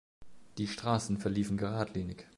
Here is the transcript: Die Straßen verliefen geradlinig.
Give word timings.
Die 0.57 0.65
Straßen 0.67 1.19
verliefen 1.19 1.57
geradlinig. 1.57 2.25